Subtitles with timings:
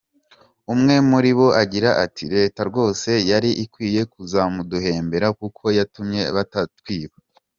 [0.73, 7.15] Umwe muri bo agira ati “Leta rwose yari ikwiye kuzamuduhembera kuko yatumye batatwiba.